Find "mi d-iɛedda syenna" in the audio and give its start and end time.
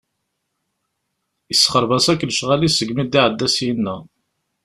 2.93-3.95